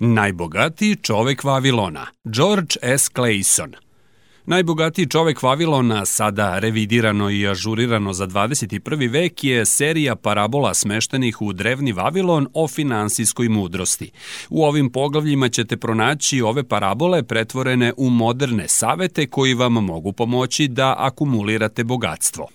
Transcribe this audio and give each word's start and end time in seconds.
Najbogatiji 0.00 0.96
čovek 0.96 1.44
Vavilona, 1.44 2.06
George 2.24 2.76
S. 2.82 3.10
Clayson. 3.12 3.74
Najbogatiji 4.46 5.06
čovek 5.06 5.42
Vavilona, 5.42 6.04
sada 6.04 6.58
revidirano 6.58 7.30
i 7.30 7.48
ažurirano 7.48 8.12
za 8.12 8.26
21. 8.26 9.10
vek, 9.10 9.44
je 9.44 9.64
serija 9.64 10.16
parabola 10.16 10.74
smeštenih 10.74 11.42
u 11.42 11.52
drevni 11.52 11.92
Vavilon 11.92 12.48
o 12.54 12.68
finansijskoj 12.68 13.48
mudrosti. 13.48 14.10
U 14.50 14.64
ovim 14.64 14.92
poglavljima 14.92 15.48
ćete 15.48 15.76
pronaći 15.76 16.42
ove 16.42 16.68
parabole 16.68 17.22
pretvorene 17.22 17.92
u 17.96 18.10
moderne 18.10 18.68
savete 18.68 19.26
koji 19.26 19.54
vam 19.54 19.72
mogu 19.72 20.12
pomoći 20.12 20.68
da 20.68 20.94
akumulirate 20.98 21.84
bogatstvo. 21.84 22.48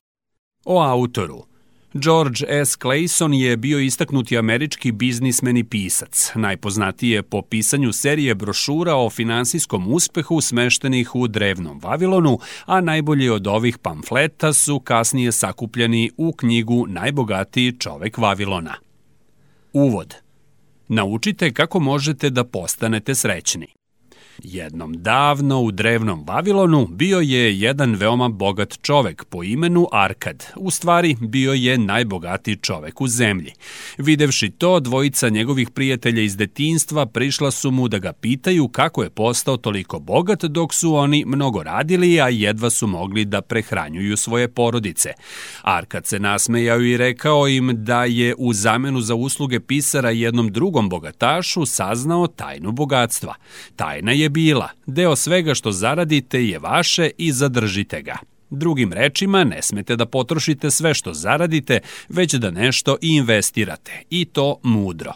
O 0.66 0.82
autoru– 0.82 1.44
George 1.94 2.46
S. 2.48 2.78
Clayson 2.78 3.34
je 3.34 3.58
bio 3.58 3.80
istaknuti 3.80 4.38
američki 4.38 4.92
biznismen 4.92 5.58
i 5.58 5.64
pisac, 5.64 6.32
najpoznatije 6.36 7.24
po 7.24 7.42
pisanju 7.42 7.94
serije 7.94 8.36
brošura 8.36 8.96
o 8.96 9.10
finansijskom 9.10 9.94
uspehu 9.94 10.42
smeštenih 10.42 11.16
u 11.16 11.28
drevnom 11.28 11.80
Vavilonu, 11.80 12.40
a 12.66 12.82
najbolji 12.82 13.30
od 13.30 13.48
ovih 13.48 13.78
pamfleta 13.78 14.54
su 14.54 14.80
kasnije 14.80 15.32
sakupljeni 15.32 16.12
u 16.18 16.34
knjigu 16.34 16.86
Najbogatiji 16.88 17.72
čovek 17.80 18.18
Vavilona. 18.18 18.74
Uvod 19.74 20.16
Naučite 20.88 21.54
kako 21.54 21.80
možete 21.80 22.30
da 22.30 22.44
postanete 22.44 23.16
srećni. 23.16 23.68
Jednom 24.44 24.94
davno 25.04 25.62
u 25.62 25.72
drevnom 25.72 26.24
Vavilonu 26.28 26.88
bio 26.88 27.20
je 27.20 27.60
jedan 27.60 27.96
veoma 27.96 28.30
bogat 28.30 28.82
čovek 28.82 29.26
po 29.26 29.44
imenu 29.44 29.88
Arkad. 29.92 30.46
U 30.56 30.72
stvari, 30.72 31.18
bio 31.22 31.54
je 31.54 31.78
najbogatiji 31.78 32.56
čovek 32.56 33.02
u 33.02 33.08
zemlji. 33.08 33.52
Videvši 33.98 34.50
to, 34.50 34.80
dvojica 34.80 35.30
njegovih 35.30 35.70
prijatelja 35.70 36.22
iz 36.22 36.38
detinstva 36.38 37.06
prišla 37.06 37.52
su 37.52 37.72
mu 37.72 37.88
da 37.88 38.00
ga 38.00 38.14
pitaju 38.14 38.68
kako 38.68 39.04
je 39.04 39.10
postao 39.10 39.58
toliko 39.58 40.00
bogat 40.00 40.44
dok 40.44 40.74
su 40.74 40.96
oni 40.96 41.24
mnogo 41.28 41.64
radili, 41.64 42.22
a 42.22 42.30
jedva 42.30 42.70
su 42.70 42.88
mogli 42.88 43.26
da 43.26 43.42
prehranjuju 43.42 44.18
svoje 44.18 44.48
porodice. 44.48 45.14
Arkad 45.62 46.06
se 46.06 46.20
nasmejao 46.20 46.82
i 46.82 46.98
rekao 46.98 47.48
im 47.48 47.72
da 47.74 48.06
je 48.06 48.36
u 48.38 48.54
zamenu 48.54 49.02
za 49.02 49.16
usluge 49.16 49.60
pisara 49.60 50.10
jednom 50.10 50.52
drugom 50.52 50.90
bogatašu 50.90 51.66
saznao 51.66 52.28
tajnu 52.28 52.72
bogatstva. 52.72 53.36
Tajna 53.76 54.12
je 54.12 54.21
bila, 54.30 54.70
deo 54.86 55.16
svega 55.16 55.54
što 55.54 55.72
zaradite 55.72 56.46
je 56.46 56.60
vaše 56.60 57.10
i 57.18 57.32
zadržite 57.32 58.02
ga. 58.02 58.18
Drugim 58.50 58.94
rečima, 58.94 59.44
ne 59.44 59.62
smete 59.62 59.96
da 59.96 60.06
potrošite 60.06 60.72
sve 60.72 60.94
što 60.94 61.14
zaradite, 61.14 61.80
već 62.10 62.34
da 62.34 62.52
nešto 62.52 62.98
investirate, 63.02 63.92
i 64.10 64.26
to 64.26 64.60
mudro. 64.64 65.14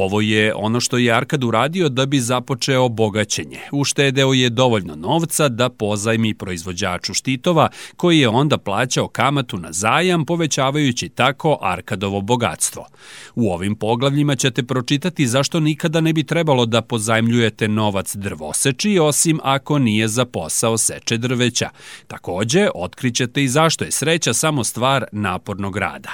Ovo 0.00 0.20
je 0.20 0.54
ono 0.54 0.80
što 0.80 0.98
je 0.98 1.12
Arkad 1.12 1.44
uradio 1.44 1.88
da 1.88 2.06
bi 2.06 2.20
započeo 2.20 2.88
bogaćenje. 2.88 3.60
Uštedeo 3.72 4.32
je 4.32 4.50
dovoljno 4.50 4.96
novca 4.96 5.48
da 5.48 5.68
pozajmi 5.68 6.34
proizvođaču 6.34 7.14
štitova, 7.14 7.68
koji 7.96 8.18
je 8.18 8.28
onda 8.28 8.58
plaćao 8.58 9.08
kamatu 9.08 9.58
na 9.58 9.72
zajam, 9.72 10.24
povećavajući 10.24 11.08
tako 11.08 11.58
Arkadovo 11.62 12.20
bogatstvo. 12.20 12.86
U 13.34 13.52
ovim 13.52 13.74
poglavljima 13.74 14.36
ćete 14.36 14.62
pročitati 14.62 15.26
zašto 15.26 15.60
nikada 15.60 16.00
ne 16.00 16.12
bi 16.12 16.24
trebalo 16.24 16.66
da 16.66 16.82
pozajmljujete 16.82 17.68
novac 17.68 18.16
drvoseči, 18.16 18.98
osim 18.98 19.40
ako 19.42 19.78
nije 19.78 20.08
za 20.08 20.24
posao 20.24 20.78
seče 20.78 21.16
drveća. 21.16 21.70
Takođe, 22.06 22.68
otkrićete 22.74 23.42
i 23.44 23.48
zašto 23.48 23.84
je 23.84 23.90
sreća 23.90 24.34
samo 24.34 24.64
stvar 24.64 25.04
napornog 25.12 25.76
rada. 25.76 26.12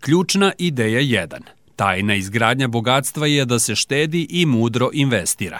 Ključna 0.00 0.52
ideja 0.58 1.00
1. 1.00 1.59
Tajna 1.80 2.14
izgradnja 2.14 2.68
bogatstva 2.68 3.26
je 3.26 3.44
da 3.44 3.58
se 3.58 3.74
štedi 3.74 4.26
i 4.30 4.46
mudro 4.46 4.90
investira. 4.92 5.58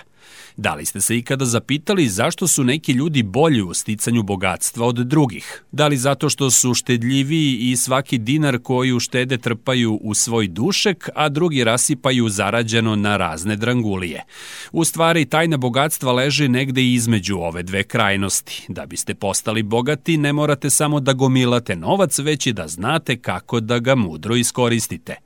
Da 0.56 0.74
li 0.74 0.86
ste 0.86 1.00
se 1.00 1.16
ikada 1.16 1.44
zapitali 1.44 2.08
zašto 2.08 2.46
su 2.46 2.64
neki 2.64 2.92
ljudi 2.92 3.22
bolji 3.22 3.62
u 3.62 3.74
sticanju 3.74 4.22
bogatstva 4.22 4.86
od 4.86 4.96
drugih? 4.96 5.62
Da 5.72 5.86
li 5.86 5.96
zato 5.96 6.28
što 6.28 6.50
su 6.50 6.74
štedljiviji 6.74 7.56
i 7.56 7.76
svaki 7.76 8.18
dinar 8.18 8.58
koji 8.58 8.92
uštede 8.92 9.38
trpaju 9.38 9.98
u 10.02 10.14
svoj 10.14 10.48
dušek, 10.48 11.08
a 11.14 11.28
drugi 11.28 11.64
rasipaju 11.64 12.28
zarađeno 12.28 12.96
na 12.96 13.16
razne 13.16 13.56
drangulije? 13.56 14.24
U 14.72 14.84
stvari, 14.84 15.24
tajna 15.24 15.56
bogatstva 15.56 16.12
leži 16.12 16.48
negde 16.48 16.84
između 16.84 17.36
ove 17.38 17.62
dve 17.62 17.82
krajnosti. 17.82 18.64
Da 18.68 18.86
biste 18.86 19.14
postali 19.14 19.62
bogati, 19.62 20.16
ne 20.16 20.32
morate 20.32 20.70
samo 20.70 21.00
da 21.00 21.12
gomilate 21.12 21.76
novac, 21.76 22.18
već 22.18 22.46
i 22.46 22.52
da 22.52 22.68
znate 22.68 23.16
kako 23.16 23.60
da 23.60 23.78
ga 23.78 23.94
mudro 23.94 24.36
iskoristite. 24.36 25.16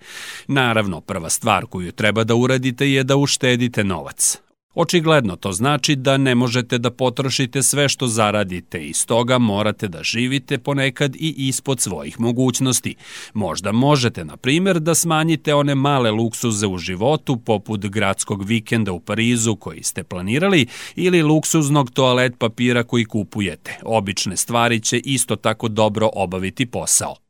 Naravno, 0.49 1.01
prva 1.01 1.31
stvar 1.31 1.67
koju 1.67 1.93
treba 1.93 2.25
da 2.25 2.35
uradite 2.35 2.91
je 2.91 3.05
da 3.05 3.17
uštedite 3.17 3.85
novac. 3.85 4.44
Očigledno 4.75 5.37
to 5.37 5.53
znači 5.53 5.97
da 5.97 6.17
ne 6.17 6.35
možete 6.35 6.79
da 6.79 6.91
potrošite 6.91 7.63
sve 7.63 7.89
što 7.89 8.07
zaradite 8.07 8.87
i 8.87 8.93
stoga 8.93 9.39
morate 9.39 9.89
da 9.89 10.03
živite 10.03 10.59
ponekad 10.59 11.17
i 11.17 11.35
ispod 11.49 11.81
svojih 11.81 12.21
mogućnosti. 12.21 12.95
Možda 13.35 13.73
možete, 13.73 14.25
na 14.25 14.37
primjer, 14.37 14.81
da 14.81 14.95
smanjite 14.95 15.55
one 15.55 15.75
male 15.75 16.11
luksuze 16.11 16.67
u 16.67 16.79
životu 16.79 17.37
poput 17.37 17.81
gradskog 17.81 18.45
vikenda 18.45 18.93
u 18.93 19.01
Parizu 19.01 19.57
koji 19.57 19.83
ste 19.83 20.03
planirali 20.03 20.67
ili 20.97 21.23
luksuznog 21.23 21.91
toalet 21.91 22.39
papira 22.39 22.83
koji 22.83 23.05
kupujete. 23.05 23.79
Obične 23.83 24.37
stvari 24.37 24.81
će 24.81 24.99
isto 24.99 25.37
tako 25.37 25.69
dobro 25.69 26.11
obaviti 26.15 26.67
posao. 26.67 27.24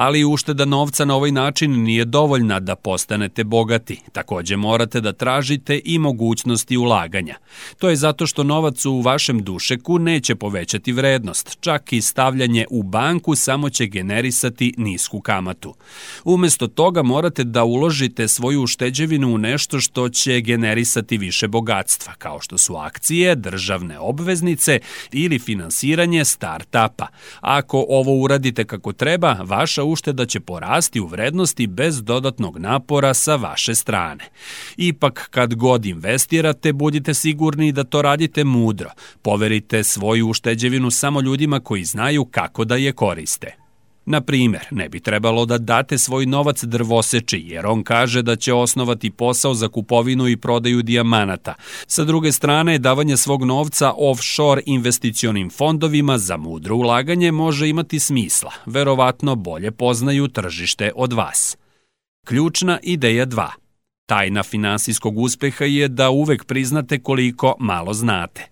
Ali 0.00 0.24
ušteda 0.24 0.64
novca 0.64 1.04
na 1.04 1.14
ovaj 1.14 1.32
način 1.32 1.82
nije 1.82 2.04
dovoljna 2.04 2.60
da 2.60 2.76
postanete 2.76 3.44
bogati. 3.44 4.00
Takođe 4.12 4.56
morate 4.56 5.00
da 5.00 5.12
tražite 5.12 5.80
i 5.84 5.98
mogućnosti 5.98 6.76
ulaganja. 6.76 7.34
To 7.78 7.88
je 7.88 7.96
zato 7.96 8.26
što 8.26 8.44
novac 8.44 8.84
u 8.86 9.00
vašem 9.00 9.42
dušeku 9.42 9.98
neće 9.98 10.34
povećati 10.34 10.92
vrednost. 10.92 11.56
Čak 11.60 11.92
i 11.92 12.00
stavljanje 12.00 12.66
u 12.70 12.82
banku 12.82 13.34
samo 13.34 13.70
će 13.70 13.86
generisati 13.86 14.74
nisku 14.78 15.20
kamatu. 15.20 15.74
Umesto 16.24 16.66
toga 16.66 17.02
morate 17.02 17.44
da 17.44 17.64
uložite 17.64 18.28
svoju 18.28 18.62
ušteđevinu 18.62 19.34
u 19.34 19.38
nešto 19.38 19.80
što 19.80 20.08
će 20.08 20.40
generisati 20.40 21.18
više 21.18 21.48
bogatstva, 21.48 22.12
kao 22.18 22.40
što 22.40 22.58
su 22.58 22.76
akcije, 22.76 23.34
državne 23.34 23.98
obveznice 23.98 24.78
ili 25.12 25.38
finansiranje 25.38 26.24
start-upa. 26.24 27.06
Ako 27.40 27.86
ovo 27.88 28.14
uradite 28.14 28.64
kako 28.64 28.92
treba, 28.92 29.36
vaša 29.44 29.89
ušteda 29.90 30.26
će 30.26 30.40
porasti 30.40 31.00
u 31.00 31.06
vrednosti 31.06 31.66
bez 31.66 32.02
dodatnog 32.02 32.58
napora 32.58 33.14
sa 33.14 33.36
vaše 33.36 33.74
strane. 33.74 34.24
Ipak, 34.76 35.28
kad 35.30 35.54
god 35.54 35.86
investirate, 35.86 36.72
budite 36.72 37.14
sigurni 37.14 37.72
da 37.72 37.84
to 37.84 38.02
radite 38.02 38.44
mudro. 38.44 38.90
Poverite 39.22 39.84
svoju 39.84 40.28
ušteđevinu 40.28 40.90
samo 40.90 41.20
ljudima 41.20 41.60
koji 41.60 41.84
znaju 41.84 42.24
kako 42.24 42.64
da 42.64 42.76
je 42.76 42.92
koriste. 42.92 43.69
Na 44.06 44.20
primer, 44.20 44.66
ne 44.70 44.88
bi 44.88 45.00
trebalo 45.00 45.46
da 45.46 45.58
date 45.58 45.98
svoj 45.98 46.26
novac 46.26 46.64
drvoseči, 46.64 47.42
jer 47.46 47.66
on 47.66 47.82
kaže 47.82 48.22
da 48.22 48.36
će 48.36 48.52
osnovati 48.52 49.10
posao 49.10 49.54
za 49.54 49.68
kupovinu 49.68 50.28
i 50.28 50.36
prodaju 50.36 50.82
dijamanata. 50.82 51.54
Sa 51.86 52.04
druge 52.04 52.32
strane, 52.32 52.78
davanje 52.78 53.16
svog 53.16 53.44
novca 53.44 53.92
offshore 53.96 54.62
investicionim 54.66 55.50
fondovima 55.50 56.18
za 56.18 56.36
mudro 56.36 56.76
ulaganje 56.76 57.32
može 57.32 57.68
imati 57.68 57.98
smisla. 57.98 58.52
Verovatno 58.66 59.34
bolje 59.34 59.70
poznaju 59.70 60.28
tržište 60.28 60.92
od 60.96 61.12
vas. 61.12 61.56
Ključna 62.26 62.78
ideja 62.82 63.26
2. 63.26 63.48
Tajna 64.06 64.42
finansijskog 64.42 65.18
uspeha 65.18 65.64
je 65.64 65.88
da 65.88 66.10
uvek 66.10 66.44
priznate 66.44 66.98
koliko 66.98 67.56
malo 67.58 67.94
znate. 67.94 68.46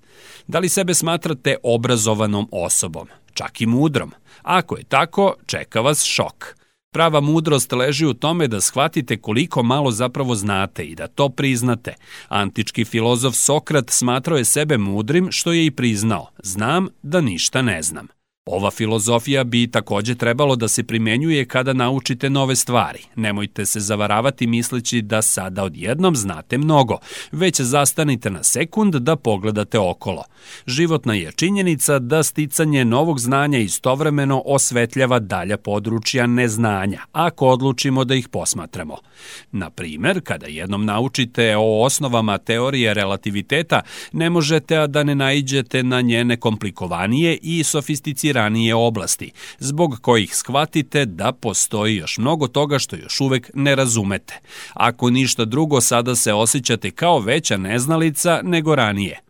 Da 0.47 0.59
li 0.59 0.69
sebe 0.69 0.95
smatrate 0.95 1.57
obrazovanom 1.63 2.49
osobom, 2.53 3.07
čak 3.39 3.61
i 3.61 3.67
mudrom? 3.67 4.13
Ako 4.43 4.77
je 4.77 4.85
tako, 4.85 5.35
čeka 5.47 5.81
vas 5.81 6.05
šok. 6.05 6.55
Prava 6.93 7.21
mudrost 7.21 7.73
leži 7.73 8.07
u 8.07 8.15
tome 8.15 8.49
da 8.49 8.61
shvatite 8.61 9.17
koliko 9.17 9.63
malo 9.63 9.91
zapravo 9.91 10.35
znate 10.35 10.85
i 10.85 10.95
da 10.95 11.07
to 11.07 11.29
priznate. 11.29 11.95
Antički 12.29 12.85
filozof 12.85 13.35
Sokrat 13.35 13.91
smatrao 13.91 14.39
je 14.39 14.45
sebe 14.45 14.79
mudrim 14.79 15.29
što 15.31 15.53
je 15.53 15.67
i 15.67 15.71
priznao. 15.71 16.27
Znam 16.43 16.89
da 17.03 17.21
ništa 17.21 17.63
ne 17.63 17.83
znam. 17.83 18.18
Ova 18.51 18.71
filozofija 18.71 19.45
bi 19.45 19.67
takođe 19.67 20.15
trebalo 20.15 20.57
da 20.57 20.69
se 20.69 20.83
primenjuje 20.83 21.45
kada 21.45 21.73
naučite 21.73 22.31
nove 22.31 22.57
stvari. 22.57 22.99
Nemojte 23.17 23.67
se 23.67 23.81
zavaravati 23.81 24.47
misleći 24.47 25.03
da 25.03 25.23
sada 25.23 25.65
odjednom 25.65 26.17
znate 26.17 26.59
mnogo, 26.59 26.99
već 27.33 27.61
zastanite 27.61 28.31
na 28.31 28.43
sekund 28.43 28.95
da 28.95 29.17
pogledate 29.17 29.79
okolo. 29.79 30.25
Životna 30.67 31.15
je 31.15 31.33
činjenica 31.33 31.99
da 31.99 32.23
sticanje 32.23 32.85
novog 32.85 33.21
znanja 33.21 33.59
istovremeno 33.59 34.43
osvetljava 34.47 35.19
dalja 35.19 35.57
područja 35.57 36.27
neznanja, 36.27 37.01
ako 37.13 37.47
odlučimo 37.47 38.05
da 38.05 38.15
ih 38.15 38.29
posmatramo. 38.29 38.97
Na 39.53 39.71
primer, 39.71 40.21
kada 40.25 40.47
jednom 40.47 40.85
naučite 40.85 41.57
o 41.57 41.83
osnovama 41.83 42.39
teorije 42.39 42.95
relativiteta, 42.95 43.81
ne 44.13 44.31
možete 44.31 44.87
da 44.87 45.03
ne 45.03 45.15
naiđete 45.15 45.83
na 45.83 46.01
njene 46.01 46.37
komplikovanije 46.37 47.39
i 47.43 47.65
sofisticirane 47.65 48.38
ranije 48.39 48.75
oblasti, 48.75 49.33
zbog 49.59 49.99
kojih 50.01 50.35
shvatite 50.35 51.05
da 51.05 51.33
postoji 51.33 51.97
još 51.97 52.19
mnogo 52.19 52.49
toga 52.49 52.79
što 52.79 52.97
još 52.97 53.21
uvek 53.21 53.51
ne 53.55 53.75
razumete. 53.75 54.35
Ako 54.75 55.11
ništa 55.11 55.45
drugo, 55.45 55.81
sada 55.81 56.17
se 56.17 56.33
osjećate 56.33 56.91
kao 56.91 57.19
veća 57.21 57.57
neznalica 57.57 58.41
nego 58.45 58.75
ranije. 58.75 59.28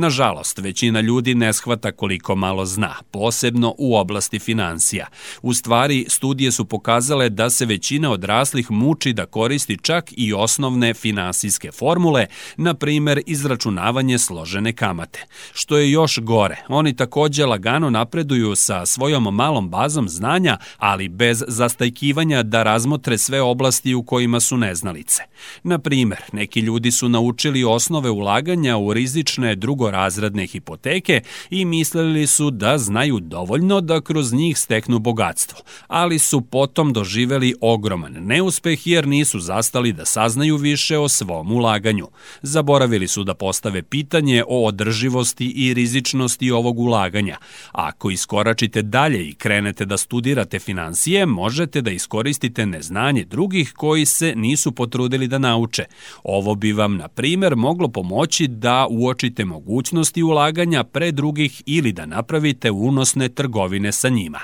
Nažalost, 0.00 0.58
većina 0.58 1.00
ljudi 1.00 1.34
ne 1.34 1.52
shvata 1.52 1.92
koliko 1.92 2.36
malo 2.36 2.66
zna, 2.66 2.94
posebno 3.10 3.74
u 3.78 3.96
oblasti 3.96 4.38
financija. 4.38 5.06
U 5.42 5.54
stvari, 5.54 6.06
studije 6.08 6.52
su 6.52 6.64
pokazale 6.64 7.28
da 7.28 7.50
se 7.50 7.66
većina 7.66 8.10
odraslih 8.10 8.70
muči 8.70 9.12
da 9.12 9.26
koristi 9.26 9.76
čak 9.82 10.04
i 10.16 10.32
osnovne 10.32 10.94
finansijske 10.94 11.72
formule, 11.72 12.26
na 12.56 12.74
primer 12.74 13.22
izračunavanje 13.26 14.18
složene 14.18 14.72
kamate. 14.72 15.24
Što 15.52 15.78
je 15.78 15.90
još 15.90 16.18
gore, 16.18 16.56
oni 16.68 16.96
takođe 16.96 17.46
lagano 17.46 17.90
napreduju 17.90 18.56
sa 18.56 18.86
svojom 18.86 19.34
malom 19.34 19.68
bazom 19.68 20.08
znanja, 20.08 20.58
ali 20.76 21.08
bez 21.08 21.44
zastajkivanja 21.48 22.42
da 22.42 22.62
razmotre 22.62 23.18
sve 23.18 23.40
oblasti 23.40 23.94
u 23.94 24.02
kojima 24.02 24.40
su 24.40 24.56
neznalice. 24.56 25.22
Na 25.62 25.78
primer, 25.78 26.18
neki 26.32 26.60
ljudi 26.60 26.90
su 26.90 27.08
naučili 27.08 27.64
osnove 27.64 28.10
ulaganja 28.10 28.76
u 28.76 28.92
rizične 28.92 29.54
drugo 29.54 29.87
drugorazredne 29.88 30.46
hipoteke 30.46 31.20
i 31.50 31.64
mislili 31.64 32.26
su 32.26 32.50
da 32.50 32.78
znaju 32.78 33.20
dovoljno 33.20 33.80
da 33.80 34.00
kroz 34.00 34.32
njih 34.32 34.58
steknu 34.58 34.98
bogatstvo, 34.98 35.58
ali 35.86 36.18
su 36.18 36.40
potom 36.40 36.92
doživeli 36.92 37.54
ogroman 37.60 38.12
neuspeh 38.12 38.86
jer 38.86 39.06
nisu 39.06 39.40
zastali 39.40 39.92
da 39.92 40.04
saznaju 40.04 40.56
više 40.56 40.98
o 40.98 41.08
svom 41.08 41.52
ulaganju. 41.52 42.08
Zaboravili 42.42 43.08
su 43.08 43.24
da 43.24 43.34
postave 43.34 43.82
pitanje 43.82 44.44
o 44.48 44.66
održivosti 44.66 45.46
i 45.46 45.74
rizičnosti 45.74 46.50
ovog 46.50 46.78
ulaganja. 46.78 47.36
Ako 47.72 48.10
iskoračite 48.10 48.82
dalje 48.82 49.28
i 49.28 49.34
krenete 49.34 49.84
da 49.84 49.96
studirate 49.96 50.58
financije, 50.58 51.26
možete 51.26 51.80
da 51.80 51.90
iskoristite 51.90 52.66
neznanje 52.66 53.24
drugih 53.24 53.72
koji 53.76 54.06
se 54.06 54.34
nisu 54.36 54.72
potrudili 54.72 55.28
da 55.28 55.38
nauče. 55.38 55.84
Ovo 56.22 56.54
bi 56.54 56.72
vam, 56.72 56.96
na 56.96 57.08
primer, 57.08 57.56
moglo 57.56 57.88
pomoći 57.88 58.46
da 58.48 58.86
uočite 58.90 59.44
mogućnost 59.44 59.77
mogućnosti 59.78 60.22
ulaganja 60.22 60.84
pre 60.84 61.12
drugih 61.12 61.62
ili 61.66 61.92
da 61.92 62.06
napravite 62.06 62.70
unosne 62.70 63.28
trgovine 63.28 63.92
sa 63.92 64.08
njima. 64.08 64.40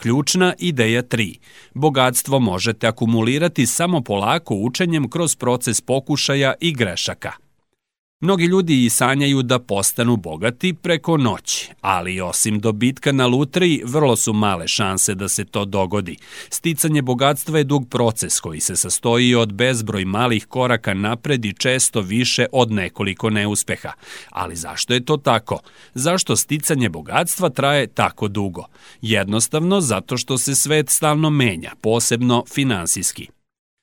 Ključna 0.00 0.54
ideja 0.58 1.02
3. 1.02 1.38
Bogatstvo 1.74 2.38
možete 2.38 2.86
akumulirati 2.86 3.66
samo 3.66 4.00
polako 4.00 4.54
učenjem 4.54 5.10
kroz 5.10 5.36
proces 5.36 5.80
pokušaja 5.80 6.54
i 6.60 6.72
grešaka– 6.72 7.32
Mnogi 8.20 8.44
ljudi 8.44 8.84
i 8.84 8.90
sanjaju 8.90 9.42
da 9.42 9.58
postanu 9.58 10.16
bogati 10.16 10.74
preko 10.74 11.16
noći, 11.16 11.70
ali 11.80 12.20
osim 12.20 12.60
dobitka 12.60 13.12
na 13.12 13.26
lutriji, 13.26 13.82
vrlo 13.84 14.16
su 14.16 14.32
male 14.32 14.68
šanse 14.68 15.14
da 15.14 15.28
se 15.28 15.44
to 15.44 15.64
dogodi. 15.64 16.16
Sticanje 16.50 17.02
bogatstva 17.02 17.58
je 17.58 17.64
dug 17.64 17.88
proces 17.88 18.40
koji 18.40 18.60
se 18.60 18.76
sastoji 18.76 19.34
od 19.34 19.52
bezbroj 19.52 20.04
malih 20.04 20.46
koraka 20.46 20.94
napred 20.94 21.44
i 21.44 21.52
često 21.52 22.00
više 22.00 22.46
od 22.52 22.72
nekoliko 22.72 23.30
neuspeha. 23.30 23.92
Ali 24.30 24.56
zašto 24.56 24.94
je 24.94 25.04
to 25.04 25.16
tako? 25.16 25.60
Zašto 25.94 26.36
sticanje 26.36 26.88
bogatstva 26.88 27.50
traje 27.50 27.86
tako 27.86 28.28
dugo? 28.28 28.64
Jednostavno 29.02 29.80
zato 29.80 30.16
što 30.16 30.38
se 30.38 30.54
svet 30.54 30.90
stalno 30.90 31.30
menja, 31.30 31.72
posebno 31.80 32.44
finansijski. 32.54 33.35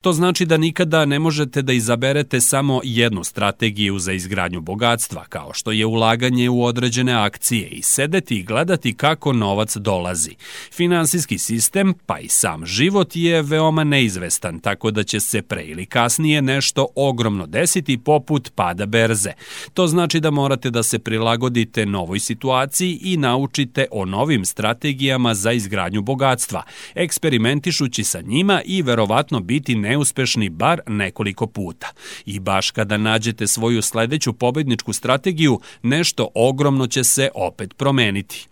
To 0.03 0.13
znači 0.13 0.45
da 0.45 0.57
nikada 0.57 1.05
ne 1.05 1.19
možete 1.19 1.61
da 1.61 1.73
izaberete 1.73 2.41
samo 2.41 2.81
jednu 2.83 3.23
strategiju 3.23 3.99
za 3.99 4.11
izgradnju 4.13 4.61
bogatstva, 4.61 5.25
kao 5.29 5.53
što 5.53 5.71
je 5.71 5.85
ulaganje 5.85 6.49
u 6.49 6.63
određene 6.63 7.13
akcije 7.13 7.67
i 7.67 7.81
sedeti 7.81 8.37
i 8.37 8.43
gledati 8.43 8.93
kako 8.93 9.33
novac 9.33 9.77
dolazi. 9.77 10.35
Finansijski 10.73 11.37
sistem, 11.37 11.93
pa 12.05 12.19
i 12.19 12.27
sam 12.27 12.65
život 12.65 13.15
je 13.15 13.41
veoma 13.41 13.83
neizvestan, 13.83 14.59
tako 14.59 14.91
da 14.91 15.03
će 15.03 15.19
se 15.19 15.41
pre 15.41 15.63
ili 15.63 15.85
kasnije 15.85 16.41
nešto 16.41 16.87
ogromno 16.95 17.47
desiti 17.47 17.97
poput 17.97 18.51
pada 18.55 18.85
berze. 18.85 19.31
To 19.73 19.87
znači 19.87 20.19
da 20.19 20.31
morate 20.31 20.69
da 20.69 20.83
se 20.83 20.99
prilagodite 20.99 21.85
novoj 21.85 22.19
situaciji 22.19 22.99
i 23.01 23.17
naučite 23.17 23.85
o 23.91 24.05
novim 24.05 24.45
strategijama 24.45 25.33
za 25.33 25.51
izgradnju 25.51 26.01
bogatstva, 26.01 26.63
eksperimentišući 26.95 28.03
sa 28.03 28.21
njima 28.21 28.61
i 28.65 28.81
verovatno 28.81 29.39
biti 29.39 29.75
ne 29.75 29.92
neuspešni 29.93 30.49
bar 30.49 30.81
nekoliko 30.87 31.47
puta. 31.47 31.87
I 32.25 32.39
baš 32.39 32.71
kada 32.71 32.97
nađete 32.97 33.47
svoju 33.47 33.81
sledeću 33.81 34.33
pobedničku 34.33 34.93
strategiju, 34.93 35.59
nešto 35.83 36.27
ogromno 36.33 36.87
će 36.87 37.03
se 37.03 37.29
opet 37.35 37.73
promeniti 37.77 38.47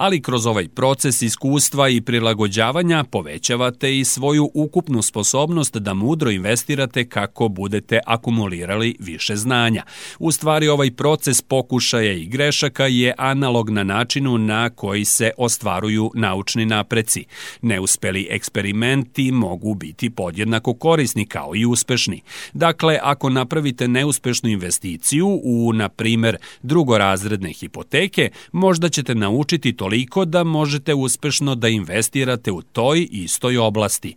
ali 0.00 0.22
kroz 0.22 0.46
ovaj 0.46 0.68
proces 0.68 1.22
iskustva 1.22 1.88
i 1.88 2.00
prilagođavanja 2.00 3.04
povećavate 3.04 3.98
i 3.98 4.04
svoju 4.04 4.50
ukupnu 4.54 5.02
sposobnost 5.02 5.76
da 5.76 5.94
mudro 5.94 6.30
investirate 6.30 7.08
kako 7.08 7.48
budete 7.48 8.00
akumulirali 8.06 8.96
više 8.98 9.36
znanja. 9.36 9.82
U 10.18 10.32
stvari 10.32 10.68
ovaj 10.68 10.90
proces 10.90 11.42
pokušaja 11.42 12.12
i 12.12 12.26
grešaka 12.26 12.86
je 12.86 13.14
analog 13.18 13.70
na 13.70 13.84
načinu 13.84 14.38
na 14.38 14.70
koji 14.70 15.04
se 15.04 15.30
ostvaruju 15.38 16.10
naučni 16.14 16.66
napreci. 16.66 17.24
Neuspeli 17.62 18.26
eksperimenti 18.30 19.32
mogu 19.32 19.74
biti 19.74 20.10
podjednako 20.10 20.74
korisni 20.74 21.26
kao 21.26 21.56
i 21.56 21.66
uspešni. 21.66 22.22
Dakle, 22.52 22.98
ako 23.02 23.30
napravite 23.30 23.88
neuspešnu 23.88 24.50
investiciju 24.50 25.40
u, 25.44 25.72
na 25.72 25.88
primer, 25.88 26.36
drugorazredne 26.62 27.52
hipoteke, 27.52 28.30
možda 28.52 28.88
ćete 28.88 29.14
naučiti 29.14 29.72
to 29.72 29.89
toliko 29.90 30.24
da 30.24 30.44
možete 30.44 30.94
uspešno 30.94 31.54
da 31.54 31.68
investirate 31.68 32.52
u 32.52 32.62
toj 32.62 33.08
istoj 33.10 33.58
oblasti. 33.58 34.14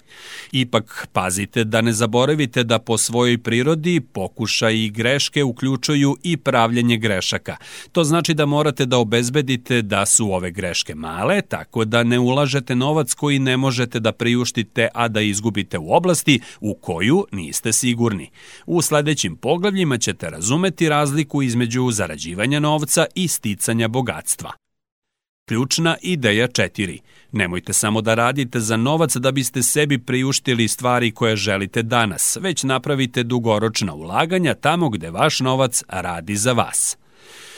Ipak 0.52 1.08
pazite 1.14 1.64
da 1.64 1.82
ne 1.82 1.94
zaboravite 1.94 2.64
da 2.64 2.80
po 2.80 2.98
svojoj 2.98 3.38
prirodi 3.38 4.02
pokušaj 4.02 4.76
i 4.76 4.90
greške 4.90 5.44
uključuju 5.44 6.18
i 6.24 6.38
pravljenje 6.38 6.98
grešaka. 6.98 7.58
To 7.92 8.04
znači 8.04 8.34
da 8.34 8.46
morate 8.46 8.86
da 8.86 8.98
obezbedite 8.98 9.82
da 9.82 10.06
su 10.06 10.32
ove 10.34 10.52
greške 10.52 10.96
male, 10.96 11.42
tako 11.42 11.86
da 11.86 12.04
ne 12.04 12.20
ulažete 12.20 12.76
novac 12.76 13.14
koji 13.14 13.40
ne 13.40 13.58
možete 13.58 14.00
da 14.00 14.12
priuštite, 14.12 14.88
a 14.94 15.08
da 15.08 15.22
izgubite 15.22 15.78
u 15.78 15.94
oblasti 15.94 16.40
u 16.62 16.74
koju 16.74 17.26
niste 17.32 17.74
sigurni. 17.74 18.30
U 18.66 18.82
sledećim 18.82 19.36
poglavljima 19.36 19.98
ćete 19.98 20.30
razumeti 20.30 20.90
razliku 20.90 21.42
između 21.42 21.92
zarađivanja 21.92 22.60
novca 22.60 23.06
i 23.16 23.28
sticanja 23.28 23.88
bogatstva. 23.88 24.63
Ključna 25.46 25.98
ideja 26.02 26.48
4. 26.48 27.00
Nemojte 27.32 27.74
samo 27.74 28.02
da 28.02 28.14
radite 28.14 28.60
za 28.60 28.78
novac 28.78 29.16
da 29.16 29.32
biste 29.32 29.64
sebi 29.64 29.98
priuštili 30.00 30.68
stvari 30.68 31.12
koje 31.12 31.36
želite 31.36 31.84
danas, 31.84 32.38
već 32.42 32.64
napravite 32.64 33.24
dugoročna 33.24 33.94
ulaganja 33.94 34.54
tamo 34.54 34.90
gde 34.90 35.12
vaš 35.12 35.40
novac 35.40 35.84
radi 35.88 36.36
za 36.36 36.54
vas. 36.54 36.98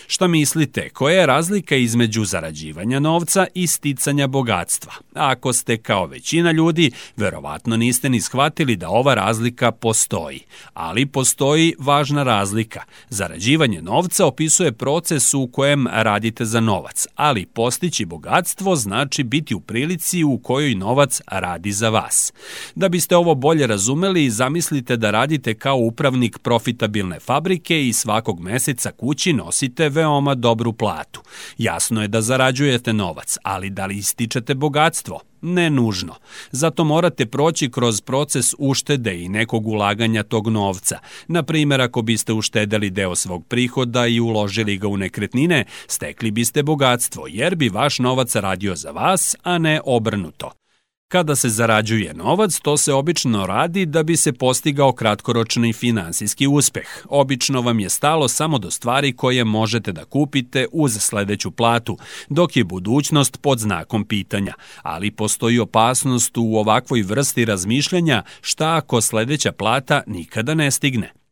Šta 0.08 0.28
mislite, 0.28 0.90
koja 0.90 1.20
je 1.20 1.26
razlika 1.26 1.76
između 1.76 2.26
zarađivanja 2.26 3.00
novca 3.00 3.48
i 3.54 3.68
sticanja 3.68 4.28
bogatstva? 4.28 4.94
Ako 5.14 5.54
ste 5.54 5.78
kao 5.78 6.06
većina 6.06 6.52
ljudi, 6.52 6.92
verovatno 7.18 7.78
niste 7.78 8.10
ni 8.10 8.22
shvatili 8.22 8.76
da 8.76 8.90
ova 8.90 9.14
razlika 9.14 9.72
postoji. 9.72 10.40
Ali 10.74 11.06
postoji 11.06 11.76
važna 11.80 12.24
razlika. 12.24 12.84
Zarađivanje 13.10 13.82
novca 13.82 14.26
opisuje 14.26 14.72
proces 14.72 15.34
u 15.34 15.48
kojem 15.48 15.88
radite 15.88 16.46
za 16.46 16.60
novac, 16.60 17.08
ali 17.16 17.46
postići 17.46 18.06
bogatstvo 18.06 18.76
znači 18.76 19.24
biti 19.24 19.56
u 19.56 19.60
prilici 19.60 20.24
u 20.24 20.38
kojoj 20.38 20.76
novac 20.76 21.22
radi 21.28 21.72
za 21.72 21.90
vas. 21.90 22.34
Da 22.76 22.90
biste 22.90 23.16
ovo 23.16 23.36
bolje 23.36 23.68
razumeli, 23.68 24.30
zamislite 24.30 24.98
da 24.98 25.12
radite 25.12 25.54
kao 25.54 25.78
upravnik 25.78 26.38
profitabilne 26.38 27.20
fabrike 27.20 27.88
i 27.88 27.94
svakog 27.94 28.40
meseca 28.40 28.92
kući 28.92 29.34
nosite 29.34 29.90
veoma 29.96 30.36
dobru 30.36 30.74
platu. 30.74 31.22
Jasno 31.58 32.02
je 32.02 32.08
da 32.08 32.22
zarađujete 32.22 32.94
novac, 32.94 33.38
ali 33.44 33.70
da 33.70 33.86
li 33.86 33.98
ističete 33.98 34.56
bogatstvo? 34.56 35.20
Ne 35.42 35.70
nužno. 35.70 36.16
Zato 36.52 36.84
morate 36.84 37.25
proći 37.25 37.72
kroz 37.72 38.02
proces 38.02 38.54
uštede 38.58 39.24
i 39.24 39.30
nekog 39.30 39.68
ulaganja 39.68 40.24
tog 40.24 40.48
novca. 40.48 41.00
Na 41.28 41.44
primjer, 41.44 41.82
ako 41.82 42.02
biste 42.02 42.34
uštedeli 42.34 42.90
deo 42.90 43.16
svog 43.16 43.46
prihoda 43.48 44.08
i 44.08 44.20
uložili 44.20 44.78
ga 44.78 44.88
u 44.88 44.98
nekretnine, 44.98 45.66
stekli 45.88 46.32
biste 46.32 46.64
bogatstvo, 46.64 47.28
jer 47.30 47.56
bi 47.56 47.70
vaš 47.70 48.00
novac 48.00 48.36
radio 48.36 48.75
za 48.75 48.92
vas, 48.92 49.36
a 49.44 49.58
ne 49.58 49.82
obrnuto. 49.86 50.64
Kada 51.08 51.36
se 51.36 51.50
zarađuje 51.50 52.14
novac, 52.14 52.60
to 52.60 52.78
se 52.78 52.94
obično 52.94 53.46
radi 53.46 53.86
da 53.86 54.04
bi 54.04 54.18
se 54.18 54.34
postigao 54.34 54.94
kratkoročni 54.94 55.74
finansijski 55.74 56.48
uspeh. 56.48 56.88
Obično 57.10 57.62
vam 57.62 57.80
je 57.80 57.90
stalo 57.90 58.28
samo 58.28 58.60
do 58.60 58.72
stvari 58.72 59.16
koje 59.16 59.44
možete 59.44 59.92
da 59.92 60.06
kupite 60.06 60.68
uz 60.72 60.98
sledeću 61.00 61.52
platu, 61.52 61.98
dok 62.30 62.58
je 62.58 62.64
budućnost 62.64 63.42
pod 63.42 63.60
znakom 63.60 64.06
pitanja. 64.06 64.54
Ali 64.82 65.12
postoji 65.12 65.60
opasnost 65.60 66.38
u 66.38 66.56
ovakvoj 66.56 67.02
vrsti 67.02 67.46
razmišljanja 67.46 68.24
šta 68.42 68.76
ako 68.76 69.02
sledeća 69.02 69.52
plata 69.52 70.02
nikada 70.08 70.54
ne 70.54 70.72
stigne. 70.72 71.25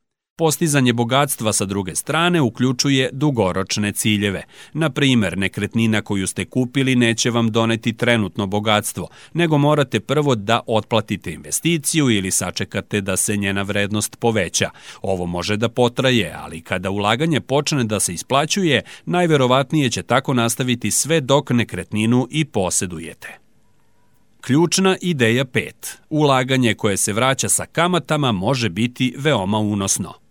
Postizanje 0.43 0.93
bogatstva 0.93 1.53
sa 1.53 1.65
druge 1.65 1.95
strane 1.95 2.41
uključuje 2.41 3.09
dugoročne 3.11 3.91
ciljeve. 3.91 4.43
Na 4.73 4.89
primer, 4.89 5.37
nekretnina 5.37 6.01
koju 6.01 6.27
ste 6.27 6.45
kupili 6.45 6.95
neće 6.95 7.31
vam 7.31 7.51
doneti 7.51 7.93
trenutno 7.93 8.47
bogatstvo, 8.47 9.07
nego 9.33 9.57
morate 9.57 9.99
prvo 9.99 10.35
da 10.35 10.61
otplatite 10.67 11.31
investiciju 11.31 12.09
ili 12.09 12.31
sačekate 12.31 13.01
da 13.01 13.17
se 13.17 13.37
njena 13.37 13.61
vrednost 13.61 14.19
poveća. 14.19 14.69
Ovo 15.01 15.25
može 15.25 15.57
da 15.57 15.69
potraje, 15.69 16.35
ali 16.39 16.61
kada 16.61 16.89
ulaganje 16.89 17.41
počne 17.41 17.83
da 17.83 17.99
se 17.99 18.13
isplaćuje, 18.13 18.81
najverovatnije 19.05 19.89
će 19.89 20.03
tako 20.03 20.33
nastaviti 20.33 20.91
sve 20.91 21.21
dok 21.21 21.49
nekretninu 21.49 22.27
i 22.31 22.45
posedujete. 22.45 23.37
Ključna 24.41 24.97
ideja 25.01 25.45
5. 25.45 25.71
Ulaganje 26.09 26.73
koje 26.73 26.97
se 26.97 27.13
vraća 27.13 27.49
sa 27.49 27.65
kamatama 27.65 28.31
može 28.31 28.69
biti 28.69 29.15
veoma 29.17 29.57
unosno. 29.57 30.22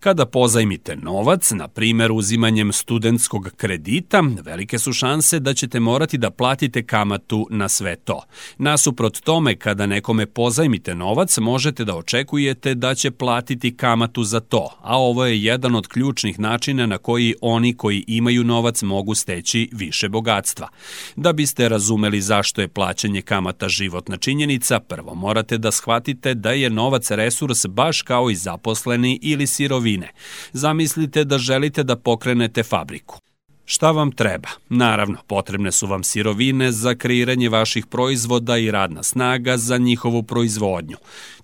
Kada 0.00 0.26
pozajmite 0.26 0.96
novac, 0.96 1.50
na 1.50 1.68
primer 1.68 2.12
uzimanjem 2.12 2.72
studentskog 2.72 3.50
kredita, 3.56 4.22
velike 4.42 4.78
su 4.78 4.92
šanse 4.92 5.40
da 5.40 5.54
ćete 5.54 5.80
morati 5.80 6.18
da 6.18 6.30
platite 6.30 6.82
kamatu 6.82 7.46
na 7.50 7.68
sve 7.68 7.96
to. 7.96 8.22
Nasuprot 8.58 9.20
tome, 9.20 9.56
kada 9.56 9.86
nekome 9.86 10.26
pozajmite 10.26 10.94
novac, 10.94 11.38
možete 11.38 11.84
da 11.84 11.96
očekujete 11.96 12.74
da 12.74 12.94
će 12.94 13.10
platiti 13.10 13.76
kamatu 13.76 14.24
za 14.24 14.40
to, 14.40 14.78
a 14.82 14.98
ovo 14.98 15.24
je 15.24 15.42
jedan 15.42 15.74
od 15.74 15.86
ključnih 15.86 16.38
načina 16.40 16.86
na 16.86 16.98
koji 16.98 17.34
oni 17.40 17.76
koji 17.76 18.04
imaju 18.06 18.44
novac 18.44 18.82
mogu 18.82 19.14
steći 19.14 19.70
više 19.72 20.08
bogatstva. 20.08 20.68
Da 21.16 21.32
biste 21.32 21.68
razumeli 21.68 22.20
zašto 22.20 22.60
je 22.60 22.68
plaćanje 22.68 23.22
kamata 23.22 23.68
životna 23.68 24.16
činjenica, 24.16 24.80
prvo 24.80 25.14
morate 25.14 25.58
da 25.58 25.72
shvatite 25.72 26.34
da 26.34 26.52
je 26.52 26.70
novac 26.70 27.10
resurs 27.10 27.66
baš 27.66 28.02
kao 28.02 28.30
i 28.30 28.34
zaposleni 28.34 29.18
ili 29.22 29.46
sirovi 29.46 29.87
sirovine. 29.88 30.12
Zamislite 30.52 31.24
da 31.24 31.38
želite 31.38 31.84
da 31.84 31.96
pokrenete 31.96 32.62
fabriku. 32.62 33.18
Šta 33.64 33.90
vam 33.90 34.12
treba? 34.12 34.48
Naravno, 34.68 35.18
potrebne 35.26 35.72
su 35.72 35.86
vam 35.86 36.04
sirovine 36.04 36.72
za 36.72 36.94
kreiranje 36.94 37.48
vaših 37.48 37.86
proizvoda 37.86 38.56
i 38.58 38.70
radna 38.70 39.02
snaga 39.02 39.56
za 39.56 39.78
njihovu 39.78 40.22
proizvodnju. 40.22 40.96